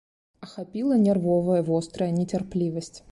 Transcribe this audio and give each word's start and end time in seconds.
Ахапіла 0.45 0.97
нервовая 1.03 1.59
вострая 1.69 2.11
нецярплівасць. 2.19 2.95